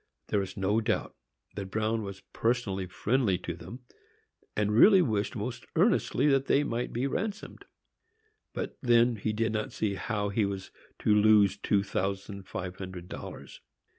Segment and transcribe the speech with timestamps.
[0.29, 1.13] There is no doubt
[1.53, 3.81] that Bruin was personally friendly to them,
[4.57, 7.65] and really wished most earnestly that they might be ransomed;
[8.51, 13.09] but then he did not see how he was to lose two thousand five hundred
[13.09, 13.61] dollars.